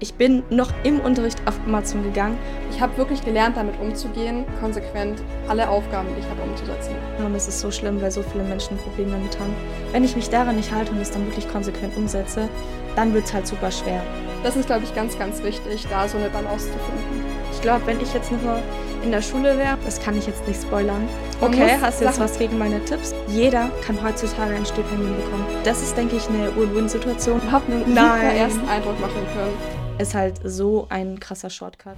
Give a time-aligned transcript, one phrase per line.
[0.00, 2.38] Ich bin noch im Unterricht auf Amazon gegangen.
[2.70, 6.92] Ich habe wirklich gelernt, damit umzugehen, konsequent alle Aufgaben, die ich habe, umzusetzen.
[7.18, 9.52] Und es ist so schlimm, weil so viele Menschen ein Problem damit haben.
[9.90, 12.48] Wenn ich mich daran nicht halte und es dann wirklich konsequent umsetze,
[12.94, 14.00] dann wird es halt super schwer.
[14.44, 17.24] Das ist, glaube ich, ganz, ganz wichtig, da so eine Balance zu finden.
[17.52, 18.60] Ich glaube, wenn ich jetzt nur
[19.02, 21.08] in der Schule wäre, das kann ich jetzt nicht spoilern.
[21.40, 23.12] Okay, hast du jetzt was gegen meine Tipps?
[23.26, 25.44] Jeder kann heutzutage ein Stipendium bekommen.
[25.64, 27.40] Das ist, denke ich, eine Win-Win-Situation.
[27.44, 31.96] Ich habe einen super ersten Eindruck machen können ist halt so ein krasser Shortcut.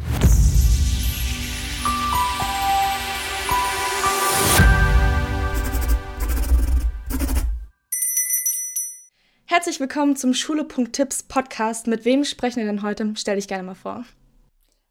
[9.45, 11.89] Herzlich willkommen zum Schule.tipps Podcast.
[11.89, 13.13] Mit wem sprechen wir denn heute?
[13.17, 14.05] Stell dich gerne mal vor.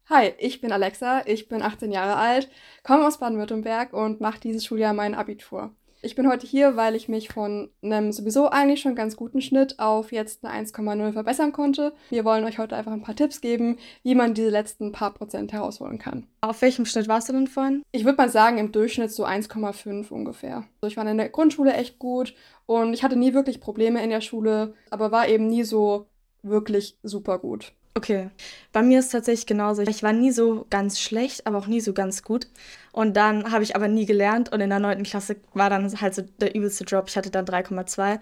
[0.08, 2.48] Hi, ich bin Alexa, ich bin 18 Jahre alt,
[2.82, 5.74] komme aus Baden-Württemberg und mache dieses Schuljahr mein Abitur.
[6.02, 9.78] Ich bin heute hier, weil ich mich von einem sowieso eigentlich schon ganz guten Schnitt
[9.78, 11.92] auf jetzt eine 1,0 verbessern konnte.
[12.08, 15.52] Wir wollen euch heute einfach ein paar Tipps geben, wie man diese letzten paar Prozent
[15.52, 16.26] herausholen kann.
[16.40, 17.82] Auf welchem Schnitt warst du denn vorhin?
[17.92, 20.64] Ich würde mal sagen, im Durchschnitt so 1,5 ungefähr.
[20.80, 22.34] Also ich war in der Grundschule echt gut
[22.64, 26.06] und ich hatte nie wirklich Probleme in der Schule, aber war eben nie so
[26.42, 27.74] wirklich super gut.
[27.94, 28.30] Okay,
[28.72, 29.82] bei mir ist tatsächlich genauso.
[29.82, 32.46] Ich war nie so ganz schlecht, aber auch nie so ganz gut.
[32.92, 35.02] Und dann habe ich aber nie gelernt und in der 9.
[35.02, 37.08] Klasse war dann halt so der übelste Drop.
[37.08, 38.20] Ich hatte dann 3,2.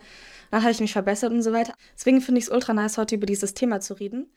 [0.51, 1.75] Dann habe ich mich verbessert und so weiter.
[1.95, 4.31] Deswegen finde ich es ultra nice, heute über dieses Thema zu reden.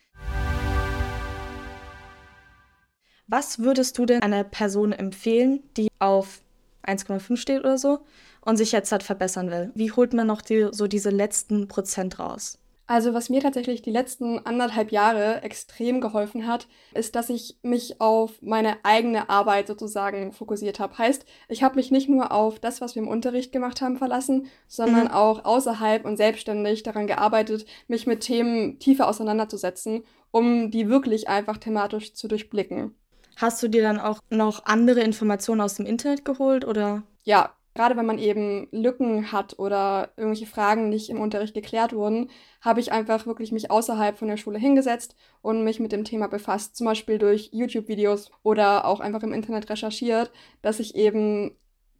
[3.28, 6.42] Was würdest du denn einer Person empfehlen, die auf
[6.86, 8.00] 1,5 steht oder so
[8.42, 9.72] und sich jetzt halt verbessern will?
[9.76, 12.61] Wie holt man noch die, so diese letzten Prozent raus?
[12.92, 18.02] Also was mir tatsächlich die letzten anderthalb Jahre extrem geholfen hat, ist, dass ich mich
[18.02, 20.98] auf meine eigene Arbeit sozusagen fokussiert habe.
[20.98, 24.48] Heißt, ich habe mich nicht nur auf das, was wir im Unterricht gemacht haben, verlassen,
[24.68, 25.12] sondern mhm.
[25.12, 31.60] auch außerhalb und selbstständig daran gearbeitet, mich mit Themen tiefer auseinanderzusetzen, um die wirklich einfach
[31.60, 32.94] thematisch zu durchblicken.
[33.38, 37.04] Hast du dir dann auch noch andere Informationen aus dem Internet geholt oder?
[37.24, 42.30] Ja, Gerade wenn man eben Lücken hat oder irgendwelche Fragen nicht im Unterricht geklärt wurden,
[42.60, 46.28] habe ich einfach wirklich mich außerhalb von der Schule hingesetzt und mich mit dem Thema
[46.28, 46.76] befasst.
[46.76, 50.32] Zum Beispiel durch YouTube-Videos oder auch einfach im Internet recherchiert,
[50.62, 51.56] dass ich eben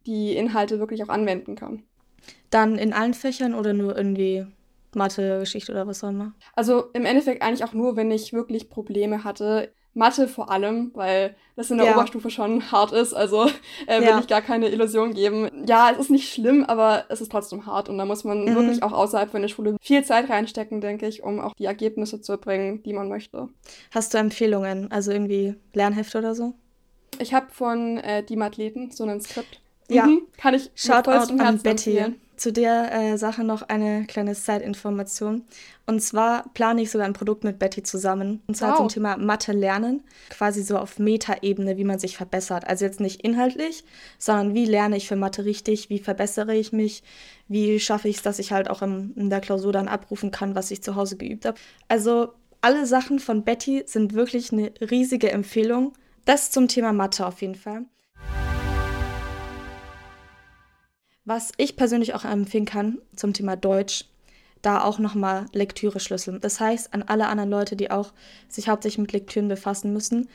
[0.06, 1.84] die Inhalte wirklich auch anwenden kann.
[2.50, 4.46] Dann in allen Fächern oder nur irgendwie
[4.94, 6.34] Mathe, Geschichte oder was auch immer?
[6.54, 9.72] Also im Endeffekt eigentlich auch nur, wenn ich wirklich Probleme hatte.
[9.94, 11.94] Mathe vor allem, weil das in der ja.
[11.94, 13.12] Oberstufe schon hart ist.
[13.12, 13.46] Also
[13.86, 14.20] äh, will ja.
[14.20, 15.66] ich gar keine Illusion geben.
[15.66, 17.88] Ja, es ist nicht schlimm, aber es ist trotzdem hart.
[17.88, 18.54] Und da muss man mhm.
[18.54, 22.20] wirklich auch außerhalb von der Schule viel Zeit reinstecken, denke ich, um auch die Ergebnisse
[22.20, 23.48] zu erbringen, die man möchte.
[23.90, 24.90] Hast du Empfehlungen?
[24.90, 26.54] Also irgendwie Lernhefte oder so?
[27.18, 29.60] Ich habe von äh, Die Athleten so ein Skript.
[29.88, 30.06] Ja.
[30.06, 31.98] Mhm, kann ich Schaut aus an Betty.
[31.98, 32.20] Empfehlen.
[32.42, 35.44] Zu der äh, Sache noch eine kleine Side-Information.
[35.86, 38.42] Und zwar plane ich sogar ein Produkt mit Betty zusammen.
[38.48, 38.78] Und zwar wow.
[38.78, 40.02] zum Thema Mathe lernen.
[40.28, 42.66] Quasi so auf Meta-Ebene, wie man sich verbessert.
[42.66, 43.84] Also jetzt nicht inhaltlich,
[44.18, 47.04] sondern wie lerne ich für Mathe richtig, wie verbessere ich mich,
[47.46, 50.56] wie schaffe ich es, dass ich halt auch im, in der Klausur dann abrufen kann,
[50.56, 51.60] was ich zu Hause geübt habe.
[51.86, 55.92] Also alle Sachen von Betty sind wirklich eine riesige Empfehlung.
[56.24, 57.84] Das zum Thema Mathe auf jeden Fall.
[61.24, 64.06] Was ich persönlich auch empfehlen kann zum Thema Deutsch,
[64.60, 66.38] da auch nochmal Lektüre-Schlüssel.
[66.40, 68.12] Das heißt, an alle anderen Leute, die auch
[68.48, 70.28] sich hauptsächlich mit Lektüren befassen müssen,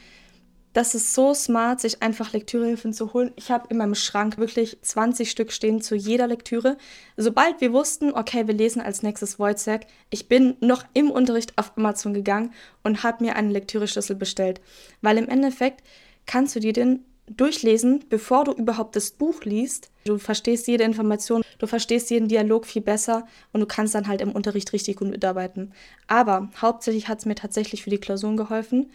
[0.74, 3.32] das ist so smart, sich einfach Lektürehilfen zu holen.
[3.36, 6.78] Ich habe in meinem Schrank wirklich 20 Stück stehen zu jeder Lektüre.
[7.16, 11.76] Sobald wir wussten, okay, wir lesen als nächstes Wojciech, ich bin noch im Unterricht auf
[11.78, 14.62] Amazon gegangen und habe mir einen Lektüreschlüssel bestellt.
[15.02, 15.84] Weil im Endeffekt
[16.28, 19.92] kannst du dir den durchlesen, bevor du überhaupt das Buch liest.
[20.06, 24.22] Du verstehst jede Information, du verstehst jeden Dialog viel besser und du kannst dann halt
[24.22, 25.74] im Unterricht richtig gut mitarbeiten.
[26.08, 28.92] Aber hauptsächlich hat es mir tatsächlich für die Klausuren geholfen,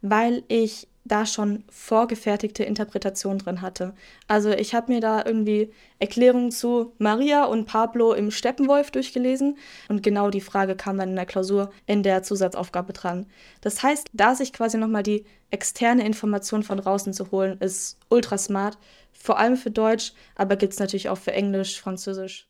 [0.00, 3.94] weil ich da schon vorgefertigte Interpretationen drin hatte.
[4.26, 10.02] Also ich habe mir da irgendwie Erklärungen zu Maria und Pablo im Steppenwolf durchgelesen und
[10.02, 13.26] genau die Frage kam dann in der Klausur in der Zusatzaufgabe dran.
[13.60, 18.38] Das heißt, da sich quasi nochmal die externe Information von draußen zu holen, ist ultra
[18.38, 18.78] smart,
[19.12, 22.48] vor allem für Deutsch, aber gibt es natürlich auch für Englisch, Französisch.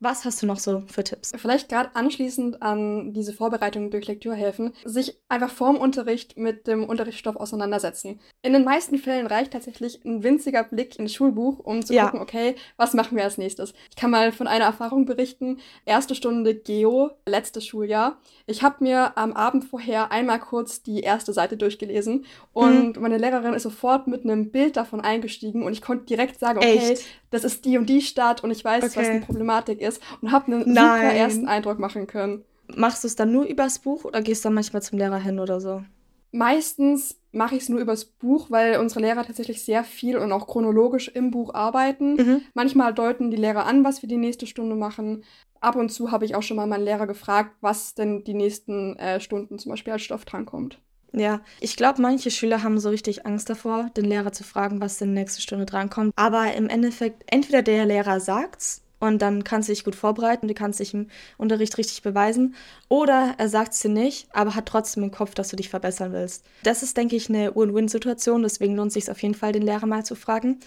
[0.00, 1.32] Was hast du noch so für Tipps?
[1.36, 6.84] Vielleicht gerade anschließend an diese Vorbereitung durch Lektüre helfen, sich einfach vorm Unterricht mit dem
[6.84, 8.20] Unterrichtsstoff auseinandersetzen.
[8.42, 12.04] In den meisten Fällen reicht tatsächlich ein winziger Blick ins Schulbuch, um zu ja.
[12.04, 13.74] gucken, okay, was machen wir als nächstes?
[13.90, 15.58] Ich kann mal von einer Erfahrung berichten.
[15.84, 18.20] Erste Stunde Geo, letztes Schuljahr.
[18.46, 23.02] Ich habe mir am Abend vorher einmal kurz die erste Seite durchgelesen und mhm.
[23.02, 26.92] meine Lehrerin ist sofort mit einem Bild davon eingestiegen und ich konnte direkt sagen, okay,
[26.92, 27.04] Echt?
[27.30, 28.96] Das ist die und die Stadt und ich weiß, okay.
[28.96, 31.00] was die Problematik ist und habe einen Nein.
[31.00, 32.44] super ersten Eindruck machen können.
[32.74, 35.38] Machst du es dann nur übers Buch oder gehst du dann manchmal zum Lehrer hin
[35.38, 35.82] oder so?
[36.30, 40.46] Meistens mache ich es nur übers Buch, weil unsere Lehrer tatsächlich sehr viel und auch
[40.46, 42.14] chronologisch im Buch arbeiten.
[42.14, 42.40] Mhm.
[42.52, 45.24] Manchmal deuten die Lehrer an, was wir die nächste Stunde machen.
[45.60, 48.96] Ab und zu habe ich auch schon mal meinen Lehrer gefragt, was denn die nächsten
[48.96, 50.78] äh, Stunden zum Beispiel als Stoff drankommt.
[51.12, 54.98] Ja, ich glaube, manche Schüler haben so richtig Angst davor, den Lehrer zu fragen, was
[54.98, 56.12] denn nächste Stunde drankommt.
[56.16, 60.54] Aber im Endeffekt, entweder der Lehrer sagt's und dann kannst du dich gut vorbereiten, du
[60.54, 61.06] kannst dich im
[61.36, 62.56] Unterricht richtig beweisen.
[62.88, 66.12] Oder er sagt es dir nicht, aber hat trotzdem im Kopf, dass du dich verbessern
[66.12, 66.44] willst.
[66.64, 69.86] Das ist, denke ich, eine Win-Win-Situation, deswegen lohnt es sich auf jeden Fall, den Lehrer
[69.86, 70.58] mal zu fragen.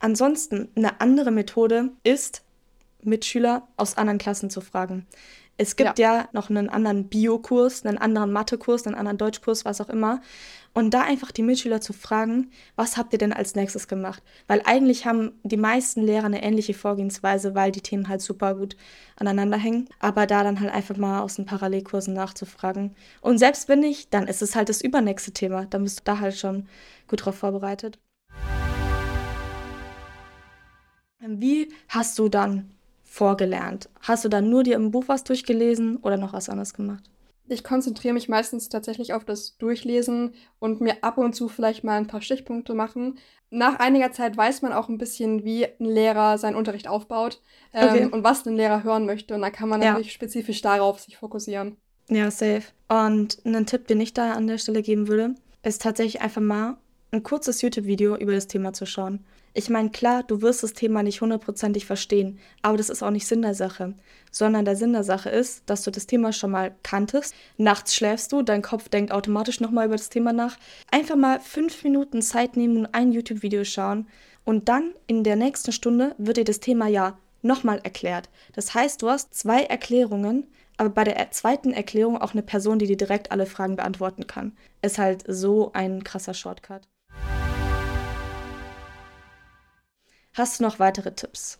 [0.00, 2.42] Ansonsten, eine andere Methode ist,
[3.02, 5.06] Mitschüler aus anderen Klassen zu fragen.
[5.58, 9.80] Es gibt ja, ja noch einen anderen Biokurs, einen anderen Mathekurs, einen anderen Deutschkurs, was
[9.80, 10.20] auch immer.
[10.74, 14.22] Und da einfach die Mitschüler zu fragen, was habt ihr denn als nächstes gemacht?
[14.46, 18.76] Weil eigentlich haben die meisten Lehrer eine ähnliche Vorgehensweise, weil die Themen halt super gut
[19.16, 19.88] aneinander hängen.
[19.98, 22.94] Aber da dann halt einfach mal aus den Parallelkursen nachzufragen.
[23.22, 25.64] Und selbst wenn nicht, dann ist es halt das übernächste Thema.
[25.64, 26.68] Dann bist du da halt schon
[27.08, 27.98] gut drauf vorbereitet.
[31.20, 32.75] Wie hast du dann
[33.16, 33.88] vorgelernt?
[34.00, 37.04] Hast du dann nur dir im Buch was durchgelesen oder noch was anderes gemacht?
[37.48, 41.96] Ich konzentriere mich meistens tatsächlich auf das Durchlesen und mir ab und zu vielleicht mal
[41.96, 43.18] ein paar Stichpunkte machen.
[43.50, 47.40] Nach einiger Zeit weiß man auch ein bisschen, wie ein Lehrer seinen Unterricht aufbaut
[47.72, 48.08] ähm, okay.
[48.10, 49.34] und was ein Lehrer hören möchte.
[49.34, 50.12] Und dann kann man natürlich ja.
[50.12, 51.76] spezifisch darauf sich fokussieren.
[52.08, 52.64] Ja, safe.
[52.88, 56.76] Und einen Tipp, den ich da an der Stelle geben würde, ist tatsächlich einfach mal
[57.12, 59.24] ein kurzes YouTube-Video über das Thema zu schauen.
[59.58, 63.26] Ich meine, klar, du wirst das Thema nicht hundertprozentig verstehen, aber das ist auch nicht
[63.26, 63.94] Sinn der Sache,
[64.30, 67.34] sondern der Sinn der Sache ist, dass du das Thema schon mal kanntest.
[67.56, 70.58] Nachts schläfst du, dein Kopf denkt automatisch nochmal über das Thema nach.
[70.90, 74.08] Einfach mal fünf Minuten Zeit nehmen und ein YouTube-Video schauen
[74.44, 78.28] und dann in der nächsten Stunde wird dir das Thema ja nochmal erklärt.
[78.52, 82.88] Das heißt, du hast zwei Erklärungen, aber bei der zweiten Erklärung auch eine Person, die
[82.88, 84.54] dir direkt alle Fragen beantworten kann.
[84.82, 86.82] Ist halt so ein krasser Shortcut.
[90.36, 91.58] Hast du noch weitere Tipps?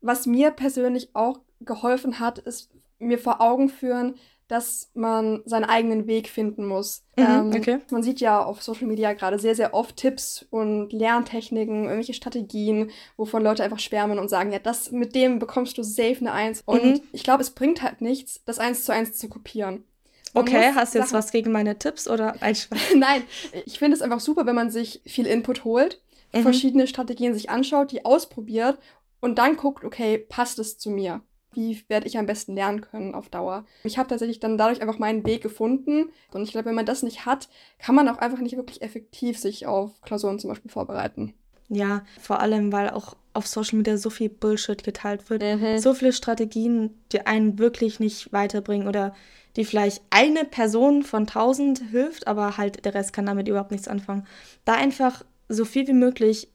[0.00, 4.16] Was mir persönlich auch geholfen hat, ist mir vor Augen führen,
[4.48, 7.02] dass man seinen eigenen Weg finden muss.
[7.16, 7.78] Mhm, ähm, okay.
[7.90, 12.90] Man sieht ja auf Social Media gerade sehr, sehr oft Tipps und Lerntechniken, irgendwelche Strategien,
[13.16, 16.62] wovon Leute einfach schwärmen und sagen, ja, das mit dem bekommst du safe eine Eins.
[16.64, 17.00] Und mhm.
[17.12, 19.84] ich glaube, es bringt halt nichts, das eins zu eins zu kopieren.
[20.32, 22.56] Man okay, hast du jetzt was gegen meine Tipps oder ein
[22.94, 23.22] Nein,
[23.64, 26.00] ich finde es einfach super, wenn man sich viel Input holt
[26.32, 26.42] mhm.
[26.42, 28.78] verschiedene Strategien sich anschaut, die ausprobiert
[29.20, 31.22] und dann guckt, okay, passt es zu mir?
[31.52, 33.64] Wie werde ich am besten lernen können auf Dauer?
[33.82, 36.10] Ich habe tatsächlich dann dadurch einfach meinen Weg gefunden.
[36.34, 39.38] Und ich glaube, wenn man das nicht hat, kann man auch einfach nicht wirklich effektiv
[39.38, 41.32] sich auf Klausuren zum Beispiel vorbereiten.
[41.68, 45.42] Ja, vor allem, weil auch auf Social Media so viel Bullshit geteilt wird.
[45.42, 45.78] Mhm.
[45.78, 49.14] So viele Strategien, die einen wirklich nicht weiterbringen oder
[49.56, 53.88] die vielleicht eine Person von tausend hilft, aber halt der Rest kann damit überhaupt nichts
[53.88, 54.26] anfangen.
[54.64, 56.48] Da einfach so viel wie möglich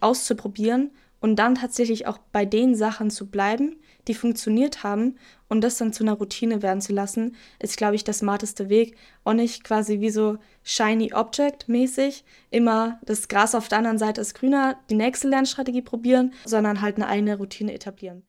[0.00, 0.90] auszuprobieren
[1.20, 3.76] und dann tatsächlich auch bei den Sachen zu bleiben,
[4.08, 5.16] die funktioniert haben
[5.48, 8.96] und das dann zu einer Routine werden zu lassen, ist, glaube ich, der smarteste Weg.
[9.22, 14.20] Und nicht quasi wie so Shiny Object mäßig immer das Gras auf der anderen Seite
[14.20, 18.24] ist grüner, die nächste Lernstrategie probieren, sondern halt eine eigene Routine etablieren.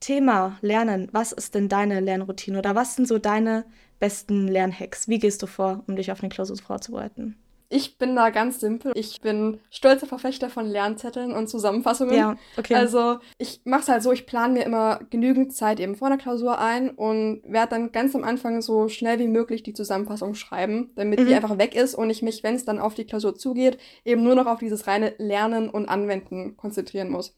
[0.00, 1.08] Thema Lernen.
[1.12, 3.64] Was ist denn deine Lernroutine oder was sind so deine
[3.98, 5.08] besten Lernhacks?
[5.08, 7.36] Wie gehst du vor, um dich auf eine Klausur vorzubereiten?
[7.72, 8.90] Ich bin da ganz simpel.
[8.96, 12.16] Ich bin stolzer Verfechter von Lernzetteln und Zusammenfassungen.
[12.16, 12.74] Ja, okay.
[12.74, 16.18] Also ich mache es halt so, ich plane mir immer genügend Zeit eben vor der
[16.18, 20.90] Klausur ein und werde dann ganz am Anfang so schnell wie möglich die Zusammenfassung schreiben,
[20.96, 21.28] damit mhm.
[21.28, 24.24] die einfach weg ist und ich mich, wenn es dann auf die Klausur zugeht, eben
[24.24, 27.36] nur noch auf dieses reine Lernen und Anwenden konzentrieren muss.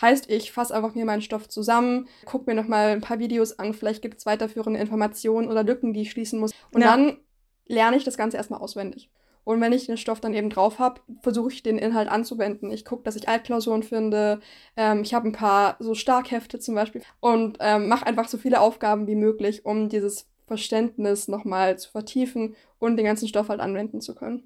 [0.00, 3.74] Heißt, ich fasse einfach mir meinen Stoff zusammen, gucke mir nochmal ein paar Videos an,
[3.74, 6.52] vielleicht gibt es weiterführende Informationen oder Lücken, die ich schließen muss.
[6.72, 6.88] Und ja.
[6.88, 7.18] dann
[7.66, 9.10] lerne ich das Ganze erstmal auswendig.
[9.44, 12.70] Und wenn ich den Stoff dann eben drauf habe, versuche ich den Inhalt anzuwenden.
[12.70, 14.40] Ich gucke, dass ich Altklausuren finde.
[14.76, 18.60] Ähm, ich habe ein paar so Starkhefte zum Beispiel und ähm, mache einfach so viele
[18.60, 24.00] Aufgaben wie möglich, um dieses Verständnis nochmal zu vertiefen und den ganzen Stoff halt anwenden
[24.00, 24.42] zu können.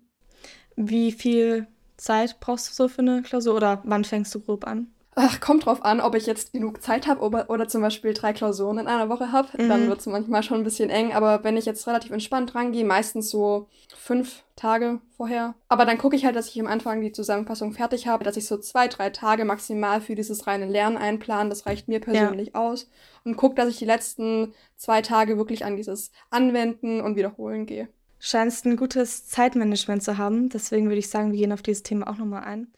[0.75, 4.89] Wie viel Zeit brauchst du so für eine Klausur oder wann fängst du grob an?
[5.21, 8.33] Ach, kommt drauf an, ob ich jetzt genug Zeit habe oder, oder, zum Beispiel drei
[8.33, 9.49] Klausuren in einer Woche habe.
[9.61, 9.69] Mhm.
[9.69, 11.13] Dann wird es manchmal schon ein bisschen eng.
[11.13, 15.57] Aber wenn ich jetzt relativ entspannt rangehe, meistens so fünf Tage vorher.
[15.69, 18.47] Aber dann gucke ich halt, dass ich am Anfang die Zusammenfassung fertig habe, dass ich
[18.47, 21.49] so zwei, drei Tage maximal für dieses reine Lernen einplane.
[21.49, 22.61] Das reicht mir persönlich ja.
[22.61, 22.89] aus.
[23.25, 27.89] Und gucke, dass ich die letzten zwei Tage wirklich an dieses Anwenden und Wiederholen gehe.
[28.21, 30.49] Scheinst ein gutes Zeitmanagement zu haben.
[30.49, 32.69] Deswegen würde ich sagen, wir gehen auf dieses Thema auch nochmal ein.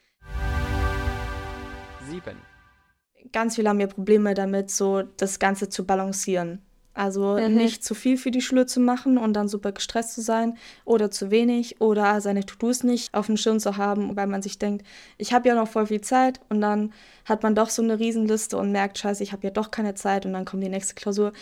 [2.25, 2.37] 7.
[3.33, 6.63] ganz viele haben ja Probleme damit, so das Ganze zu balancieren.
[6.93, 7.55] Also mhm.
[7.55, 11.11] nicht zu viel für die Schule zu machen und dann super gestresst zu sein oder
[11.11, 14.85] zu wenig oder seine To-Dos nicht auf dem Schirm zu haben, weil man sich denkt,
[15.17, 16.93] ich habe ja noch voll viel Zeit und dann
[17.25, 20.27] hat man doch so eine Riesenliste und merkt, scheiße, ich habe ja doch keine Zeit
[20.27, 21.33] und dann kommt die nächste Klausur.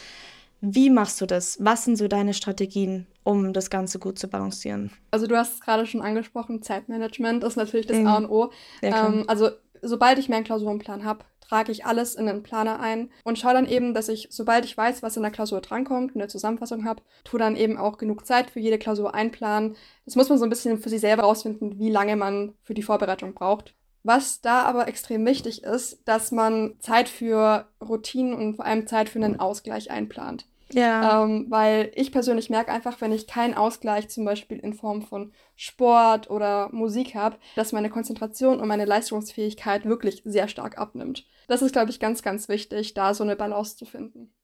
[0.61, 1.57] Wie machst du das?
[1.61, 4.91] Was sind so deine Strategien, um das Ganze gut zu balancieren?
[5.13, 8.07] Also du hast es gerade schon angesprochen, Zeitmanagement ist natürlich das mhm.
[8.07, 8.51] A und O.
[8.83, 9.51] Ja, ähm, also
[9.83, 13.67] sobald ich meinen Klausurenplan habe, trage ich alles in den Planer ein und schaue dann
[13.67, 17.41] eben, dass ich, sobald ich weiß, was in der Klausur drankommt, eine Zusammenfassung habe, tue
[17.41, 19.77] dann eben auch genug Zeit für jede Klausur einplanen.
[20.05, 22.83] Das muss man so ein bisschen für sich selber rausfinden, wie lange man für die
[22.83, 23.75] Vorbereitung braucht.
[24.05, 29.09] Was da aber extrem wichtig ist, dass man Zeit für Routinen und vor allem Zeit
[29.09, 30.47] für einen Ausgleich einplant.
[30.73, 31.25] Ja.
[31.25, 35.33] Ähm, weil ich persönlich merke einfach, wenn ich keinen Ausgleich zum Beispiel in Form von
[35.57, 41.27] Sport oder Musik habe, dass meine Konzentration und meine Leistungsfähigkeit wirklich sehr stark abnimmt.
[41.49, 44.35] Das ist, glaube ich, ganz, ganz wichtig, da so eine Balance zu finden.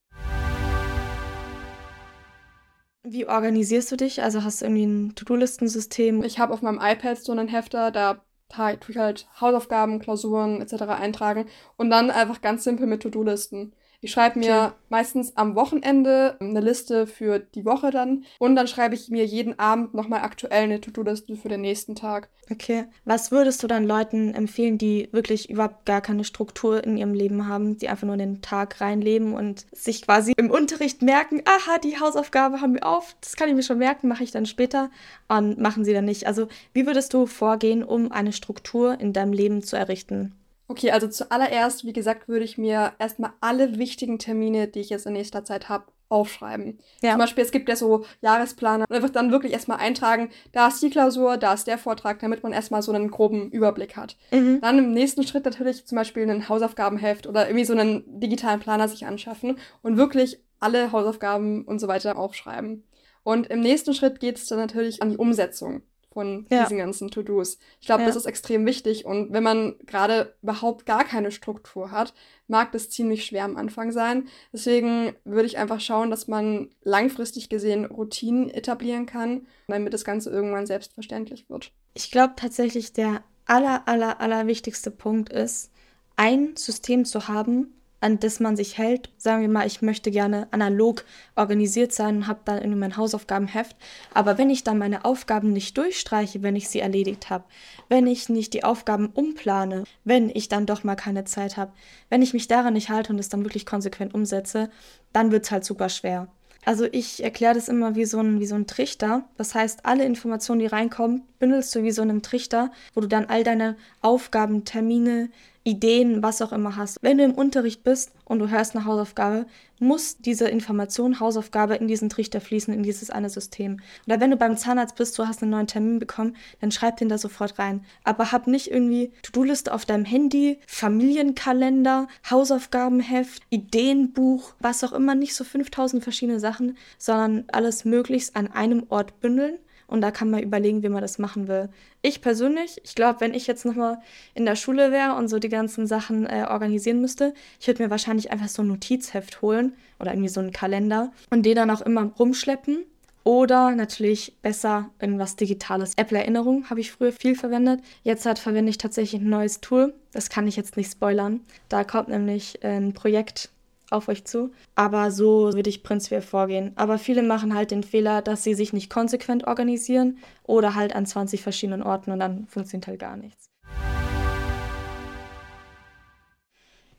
[3.07, 4.23] Wie organisierst du dich?
[4.23, 6.25] Also hast du irgendwie ein To-Do-Listensystem?
[6.25, 10.85] Ich habe auf meinem iPad so einen Hefter, da tue ich halt Hausaufgaben, Klausuren etc.
[10.85, 13.75] eintragen und dann einfach ganz simpel mit To-Do-Listen.
[14.05, 14.73] Ich schreibe mir okay.
[14.91, 19.59] meistens am Wochenende eine Liste für die Woche dann und dann schreibe ich mir jeden
[19.59, 22.29] Abend nochmal aktuell eine To-Do-Liste für den nächsten Tag.
[22.51, 22.85] Okay.
[23.07, 27.49] Was würdest du dann Leuten empfehlen, die wirklich überhaupt gar keine Struktur in ihrem Leben
[27.49, 31.79] haben, die einfach nur in den Tag reinleben und sich quasi im Unterricht merken, aha,
[31.79, 34.91] die Hausaufgabe haben wir auf, das kann ich mir schon merken, mache ich dann später
[35.29, 36.27] und machen sie dann nicht.
[36.27, 40.35] Also wie würdest du vorgehen, um eine Struktur in deinem Leben zu errichten?
[40.67, 45.07] Okay, also zuallererst, wie gesagt, würde ich mir erstmal alle wichtigen Termine, die ich jetzt
[45.07, 46.79] in nächster Zeit habe, aufschreiben.
[47.03, 47.13] Ja.
[47.13, 50.83] Zum Beispiel, es gibt ja so Jahresplaner und einfach dann wirklich erstmal eintragen, da ist
[50.83, 54.17] die Klausur, da ist der Vortrag, damit man erstmal so einen groben Überblick hat.
[54.31, 54.61] Mhm.
[54.61, 58.89] Dann im nächsten Schritt natürlich zum Beispiel einen Hausaufgabenheft oder irgendwie so einen digitalen Planer
[58.89, 62.85] sich anschaffen und wirklich alle Hausaufgaben und so weiter aufschreiben.
[63.23, 65.83] Und im nächsten Schritt geht es dann natürlich an die Umsetzung
[66.15, 66.63] von ja.
[66.63, 67.59] diesen ganzen To-Dos.
[67.81, 68.07] Ich glaube, ja.
[68.07, 69.05] das ist extrem wichtig.
[69.05, 72.15] Und wenn man gerade überhaupt gar keine Struktur hat,
[72.47, 74.29] mag das ziemlich schwer am Anfang sein.
[74.53, 80.31] Deswegen würde ich einfach schauen, dass man langfristig gesehen Routinen etablieren kann, damit das Ganze
[80.31, 81.73] irgendwann selbstverständlich wird.
[81.95, 85.71] Ich glaube tatsächlich, der aller, aller, aller wichtigste Punkt ist,
[86.17, 89.09] ein System zu haben, an das man sich hält.
[89.17, 91.07] Sagen wir mal, ich möchte gerne analog
[91.37, 93.75] organisiert sein und habe dann irgendwie mein Hausaufgabenheft.
[94.13, 97.45] Aber wenn ich dann meine Aufgaben nicht durchstreiche, wenn ich sie erledigt habe,
[97.89, 101.73] wenn ich nicht die Aufgaben umplane, wenn ich dann doch mal keine Zeit habe,
[102.11, 104.69] wenn ich mich daran nicht halte und es dann wirklich konsequent umsetze,
[105.15, 106.29] dann wird es halt super schwer.
[106.67, 109.25] Also ich erkläre das immer wie so, ein, wie so ein Trichter.
[109.39, 113.27] Das heißt, alle Informationen, die reinkommen, bündelst du wie so einem Trichter, wo du dann
[113.27, 115.31] all deine Aufgaben, Termine,
[115.65, 116.99] Ideen, was auch immer hast.
[117.03, 119.47] Wenn du im Unterricht bist und du hörst eine Hausaufgabe,
[119.81, 123.81] muss diese Information, Hausaufgabe in diesen Trichter fließen, in dieses eine System.
[124.07, 127.09] Oder wenn du beim Zahnarzt bist, du hast einen neuen Termin bekommen, dann schreib den
[127.09, 127.85] da sofort rein.
[128.05, 135.35] Aber hab nicht irgendwie To-Do-Liste auf deinem Handy, Familienkalender, Hausaufgabenheft, Ideenbuch, was auch immer, nicht
[135.35, 140.43] so 5000 verschiedene Sachen, sondern alles möglichst an einem Ort bündeln und da kann man
[140.43, 141.69] überlegen, wie man das machen will.
[142.03, 143.99] Ich persönlich, ich glaube, wenn ich jetzt nochmal
[144.35, 147.91] in der Schule wäre und so die ganzen Sachen äh, organisieren müsste, ich würde mir
[147.91, 151.81] wahrscheinlich einfach so ein Notizheft holen oder irgendwie so einen Kalender und den dann auch
[151.81, 152.85] immer rumschleppen.
[153.25, 155.95] Oder natürlich besser irgendwas Digitales.
[155.97, 157.81] Apple Erinnerung habe ich früher viel verwendet.
[158.03, 159.95] Jetzt halt verwende ich tatsächlich ein neues Tool.
[160.13, 161.41] Das kann ich jetzt nicht spoilern.
[161.71, 163.49] Da kommt nämlich ein Projekt
[163.91, 164.51] auf euch zu.
[164.75, 166.73] Aber so würde ich prinzipiell vorgehen.
[166.77, 171.07] Aber viele machen halt den Fehler, dass sie sich nicht konsequent organisieren oder halt an
[171.07, 173.51] 20 verschiedenen Orten und dann funktioniert halt gar nichts.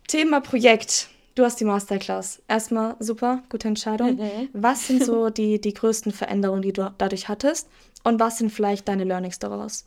[0.08, 1.10] Thema Projekt.
[1.36, 2.42] Du hast die Masterclass.
[2.48, 4.16] Erstmal super, gute Entscheidung.
[4.16, 4.50] Mhm.
[4.54, 7.68] Was sind so die, die größten Veränderungen, die du dadurch hattest?
[8.04, 9.86] Und was sind vielleicht deine Learnings daraus?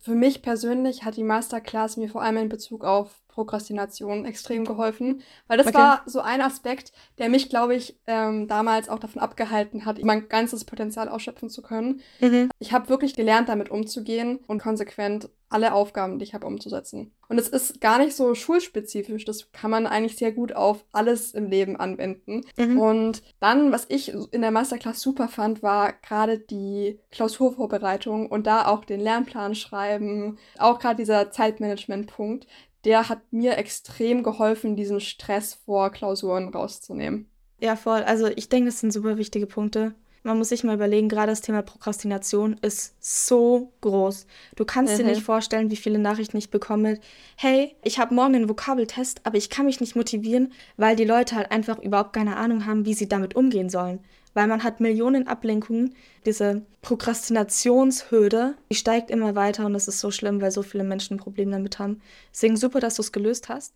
[0.00, 5.22] Für mich persönlich hat die Masterclass mir vor allem in Bezug auf Prokrastination extrem geholfen,
[5.46, 5.78] weil das okay.
[5.78, 10.28] war so ein Aspekt, der mich, glaube ich, ähm, damals auch davon abgehalten hat, mein
[10.28, 12.00] ganzes Potenzial ausschöpfen zu können.
[12.20, 12.48] Mhm.
[12.58, 17.12] Ich habe wirklich gelernt, damit umzugehen und konsequent alle Aufgaben, die ich habe, umzusetzen.
[17.28, 19.24] Und es ist gar nicht so schulspezifisch.
[19.24, 22.42] Das kann man eigentlich sehr gut auf alles im Leben anwenden.
[22.56, 22.78] Mhm.
[22.78, 28.66] Und dann, was ich in der Masterclass super fand, war gerade die Klausurvorbereitung und da
[28.66, 30.38] auch den Lernplan schreiben.
[30.58, 32.46] Auch gerade dieser Zeitmanagement-Punkt
[32.84, 37.28] der hat mir extrem geholfen, diesen Stress vor Klausuren rauszunehmen.
[37.60, 38.02] Ja, voll.
[38.02, 39.94] Also ich denke, das sind super wichtige Punkte.
[40.28, 44.26] Man muss sich mal überlegen, gerade das Thema Prokrastination ist so groß.
[44.56, 44.98] Du kannst mhm.
[44.98, 47.00] dir nicht vorstellen, wie viele Nachrichten ich bekomme.
[47.36, 51.34] Hey, ich habe morgen einen Vokabeltest, aber ich kann mich nicht motivieren, weil die Leute
[51.34, 54.00] halt einfach überhaupt keine Ahnung haben, wie sie damit umgehen sollen.
[54.34, 55.94] Weil man hat Millionen Ablenkungen.
[56.26, 61.14] Diese Prokrastinationshürde, die steigt immer weiter und das ist so schlimm, weil so viele Menschen
[61.14, 62.02] ein Problem damit haben.
[62.32, 63.72] Deswegen super, dass du es gelöst hast.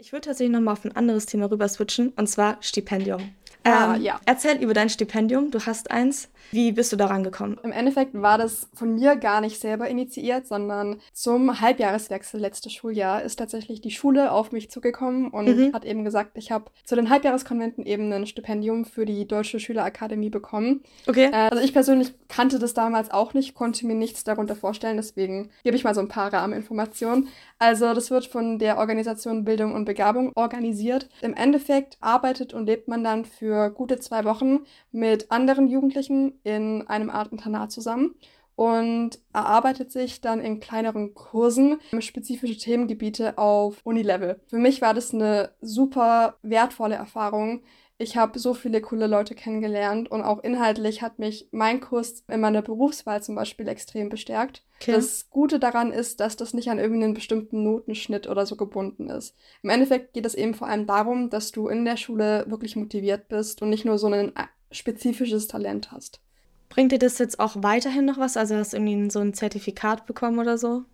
[0.00, 3.34] Ich würde tatsächlich nochmal auf ein anderes Thema rüber switchen, und zwar Stipendium.
[3.64, 4.18] Ah, ähm, ja.
[4.24, 5.50] Erzähl über dein Stipendium.
[5.50, 6.30] Du hast eins.
[6.50, 7.58] Wie bist du daran gekommen?
[7.62, 13.22] Im Endeffekt war das von mir gar nicht selber initiiert, sondern zum Halbjahreswechsel letztes Schuljahr
[13.22, 15.72] ist tatsächlich die Schule auf mich zugekommen und mhm.
[15.74, 20.30] hat eben gesagt, ich habe zu den Halbjahreskonventen eben ein Stipendium für die Deutsche Schülerakademie
[20.30, 20.82] bekommen.
[21.06, 21.26] Okay.
[21.26, 25.50] Äh, also ich persönlich kannte das damals auch nicht, konnte mir nichts darunter vorstellen, deswegen
[25.62, 27.28] gebe ich mal so ein paar Rahmeninformationen.
[27.62, 31.10] Also das wird von der Organisation Bildung und Begabung organisiert.
[31.20, 34.60] Im Endeffekt arbeitet und lebt man dann für gute zwei Wochen
[34.92, 38.14] mit anderen Jugendlichen in einem Art Internat zusammen
[38.56, 44.40] und erarbeitet sich dann in kleineren Kursen spezifische Themengebiete auf Unilevel.
[44.46, 47.62] Für mich war das eine super wertvolle Erfahrung.
[48.00, 52.40] Ich habe so viele coole Leute kennengelernt und auch inhaltlich hat mich mein Kurs in
[52.40, 54.64] meiner Berufswahl zum Beispiel extrem bestärkt.
[54.80, 54.92] Okay.
[54.92, 59.36] Das Gute daran ist, dass das nicht an irgendeinen bestimmten Notenschnitt oder so gebunden ist.
[59.62, 63.28] Im Endeffekt geht es eben vor allem darum, dass du in der Schule wirklich motiviert
[63.28, 66.22] bist und nicht nur so ein äh, spezifisches Talent hast.
[66.70, 68.38] Bringt dir das jetzt auch weiterhin noch was?
[68.38, 70.84] Also hast du irgendwie so ein Zertifikat bekommen oder so?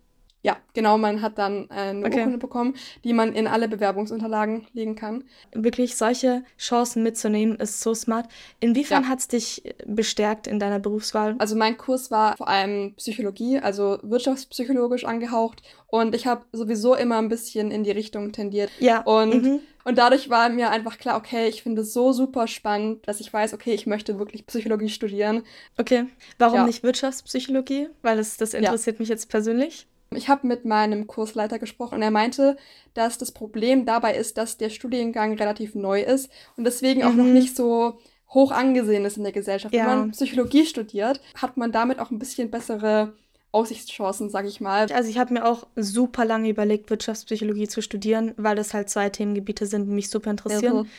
[0.43, 2.19] Ja, genau, man hat dann äh, eine okay.
[2.19, 5.23] Urkunde bekommen, die man in alle Bewerbungsunterlagen legen kann.
[5.51, 8.27] Wirklich solche Chancen mitzunehmen, ist so smart.
[8.59, 9.09] Inwiefern ja.
[9.09, 11.35] hat es dich bestärkt in deiner Berufswahl?
[11.39, 17.17] Also mein Kurs war vor allem Psychologie, also wirtschaftspsychologisch angehaucht und ich habe sowieso immer
[17.17, 18.69] ein bisschen in die Richtung tendiert.
[18.79, 19.01] Ja.
[19.01, 19.59] Und mhm.
[19.87, 23.31] Und dadurch war mir einfach klar, okay, ich finde es so super spannend, dass ich
[23.31, 25.43] weiß, okay, ich möchte wirklich Psychologie studieren.
[25.77, 26.65] Okay, warum ja.
[26.65, 27.87] nicht Wirtschaftspsychologie?
[28.01, 28.99] Weil es, das interessiert ja.
[28.99, 29.87] mich jetzt persönlich.
[30.15, 32.57] Ich habe mit meinem Kursleiter gesprochen und er meinte,
[32.93, 37.17] dass das Problem dabei ist, dass der Studiengang relativ neu ist und deswegen auch mhm.
[37.17, 37.99] noch nicht so
[38.29, 39.73] hoch angesehen ist in der Gesellschaft.
[39.73, 39.87] Ja.
[39.87, 43.13] Wenn man Psychologie studiert, hat man damit auch ein bisschen bessere
[43.51, 44.91] Aussichtschancen, sag ich mal.
[44.91, 49.09] Also ich habe mir auch super lange überlegt, Wirtschaftspsychologie zu studieren, weil das halt zwei
[49.09, 50.77] Themengebiete sind, die mich super interessieren.
[50.77, 50.89] Mhm.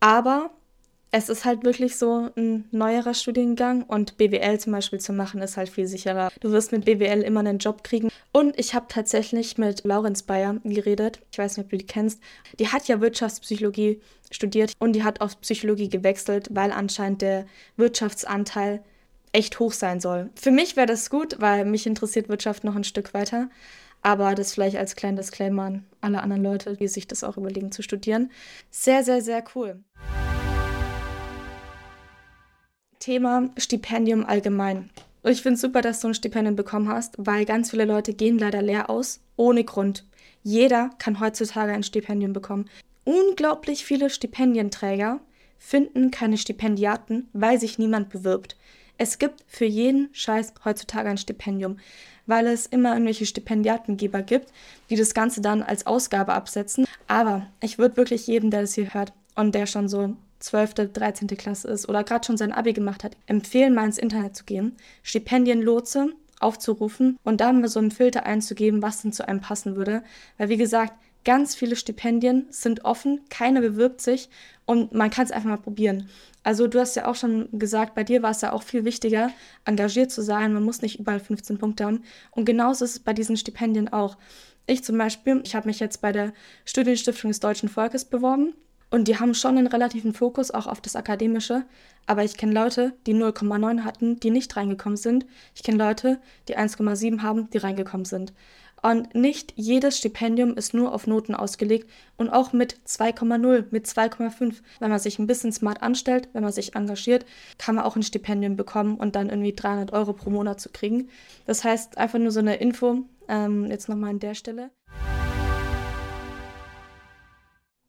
[0.00, 0.50] Aber
[1.16, 5.56] es ist halt wirklich so ein neuerer Studiengang und BWL zum Beispiel zu machen ist
[5.56, 6.28] halt viel sicherer.
[6.40, 8.08] Du wirst mit BWL immer einen Job kriegen.
[8.32, 11.20] Und ich habe tatsächlich mit Laurenz Bayer geredet.
[11.30, 12.20] Ich weiß nicht, ob du die kennst.
[12.58, 14.00] Die hat ja Wirtschaftspsychologie
[14.32, 17.46] studiert und die hat auf Psychologie gewechselt, weil anscheinend der
[17.76, 18.82] Wirtschaftsanteil
[19.30, 20.30] echt hoch sein soll.
[20.34, 23.50] Für mich wäre das gut, weil mich interessiert Wirtschaft noch ein Stück weiter.
[24.02, 27.70] Aber das vielleicht als kleinen Disclaimer an alle anderen Leute, die sich das auch überlegen
[27.70, 28.32] zu studieren.
[28.72, 29.78] Sehr, sehr, sehr cool.
[33.04, 34.88] Thema Stipendium allgemein.
[35.24, 38.38] Ich finde es super, dass du ein Stipendium bekommen hast, weil ganz viele Leute gehen
[38.38, 40.06] leider leer aus, ohne Grund.
[40.42, 42.64] Jeder kann heutzutage ein Stipendium bekommen.
[43.04, 45.20] Unglaublich viele Stipendienträger
[45.58, 48.56] finden keine Stipendiaten, weil sich niemand bewirbt.
[48.96, 51.76] Es gibt für jeden Scheiß heutzutage ein Stipendium,
[52.24, 54.50] weil es immer irgendwelche Stipendiatengeber gibt,
[54.88, 56.86] die das Ganze dann als Ausgabe absetzen.
[57.06, 61.28] Aber ich würde wirklich jedem, der das hier hört und der schon so 12., 13.
[61.28, 64.76] Klasse ist oder gerade schon sein Abi gemacht hat, empfehlen, mal ins Internet zu gehen,
[65.02, 70.02] Stipendienlotse aufzurufen und dann mal so einen Filter einzugeben, was denn zu einem passen würde.
[70.36, 70.92] Weil wie gesagt,
[71.24, 74.28] ganz viele Stipendien sind offen, keiner bewirbt sich
[74.66, 76.08] und man kann es einfach mal probieren.
[76.42, 79.30] Also du hast ja auch schon gesagt, bei dir war es ja auch viel wichtiger,
[79.64, 80.52] engagiert zu sein.
[80.52, 82.02] Man muss nicht überall 15 Punkte haben.
[82.32, 84.18] Und genauso ist es bei diesen Stipendien auch.
[84.66, 86.34] Ich zum Beispiel, ich habe mich jetzt bei der
[86.66, 88.54] Studienstiftung des Deutschen Volkes beworben.
[88.94, 91.64] Und die haben schon einen relativen Fokus auch auf das Akademische.
[92.06, 95.26] Aber ich kenne Leute, die 0,9 hatten, die nicht reingekommen sind.
[95.52, 98.32] Ich kenne Leute, die 1,7 haben, die reingekommen sind.
[98.82, 104.62] Und nicht jedes Stipendium ist nur auf Noten ausgelegt und auch mit 2,0, mit 2,5.
[104.78, 107.26] Wenn man sich ein bisschen smart anstellt, wenn man sich engagiert,
[107.58, 111.08] kann man auch ein Stipendium bekommen und dann irgendwie 300 Euro pro Monat zu kriegen.
[111.46, 114.70] Das heißt, einfach nur so eine Info, ähm, jetzt nochmal an der Stelle.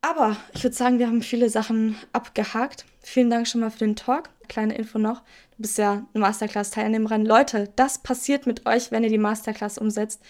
[0.05, 2.85] Aber ich würde sagen, wir haben viele Sachen abgehakt.
[3.01, 4.29] Vielen Dank schon mal für den Talk.
[4.47, 5.21] Kleine Info noch.
[5.57, 7.25] Du bist ja eine Masterclass-Teilnehmerin.
[7.25, 10.21] Leute, das passiert mit euch, wenn ihr die Masterclass umsetzt.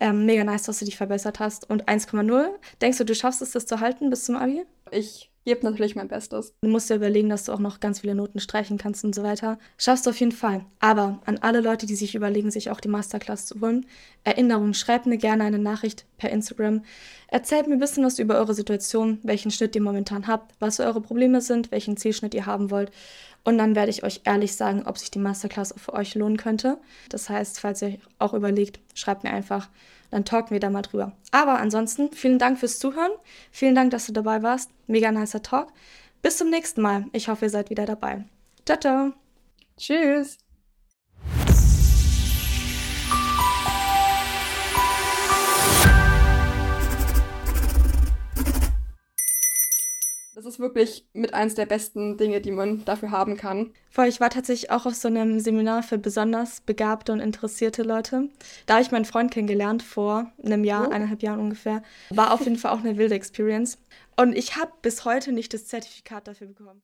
[0.00, 1.68] Ähm, mega nice, dass du dich verbessert hast.
[1.68, 2.48] Und 1,0.
[2.80, 4.64] Denkst du, du schaffst es, das zu halten bis zum Abi?
[4.92, 6.52] Ich gebe natürlich mein Bestes.
[6.60, 9.22] Du musst dir überlegen, dass du auch noch ganz viele Noten streichen kannst und so
[9.22, 9.58] weiter.
[9.78, 10.66] Schaffst du auf jeden Fall.
[10.78, 13.86] Aber an alle Leute, die sich überlegen, sich auch die Masterclass zu holen,
[14.24, 16.82] Erinnerung, schreibt mir gerne eine Nachricht per Instagram.
[17.28, 21.00] Erzählt mir ein bisschen was über eure Situation, welchen Schnitt ihr momentan habt, was eure
[21.00, 22.90] Probleme sind, welchen Zielschnitt ihr haben wollt.
[23.44, 26.78] Und dann werde ich euch ehrlich sagen, ob sich die Masterclass für euch lohnen könnte.
[27.08, 29.68] Das heißt, falls ihr auch überlegt, schreibt mir einfach,
[30.10, 31.12] dann talken wir da mal drüber.
[31.30, 33.12] Aber ansonsten, vielen Dank fürs Zuhören.
[33.50, 34.70] Vielen Dank, dass du dabei warst.
[34.86, 35.72] Mega nicer Talk.
[36.22, 37.06] Bis zum nächsten Mal.
[37.12, 38.24] Ich hoffe, ihr seid wieder dabei.
[38.64, 39.12] Ciao, ciao.
[39.76, 40.38] Tschüss.
[50.38, 53.72] Das ist wirklich mit eins der besten Dinge, die man dafür haben kann.
[53.90, 58.28] Voll, ich war tatsächlich auch auf so einem Seminar für besonders begabte und interessierte Leute.
[58.64, 60.92] Da habe ich meinen Freund kennengelernt vor einem Jahr, oh.
[60.92, 61.82] eineinhalb Jahren ungefähr.
[62.10, 63.78] War auf jeden Fall auch eine wilde Experience.
[64.16, 66.82] Und ich habe bis heute nicht das Zertifikat dafür bekommen.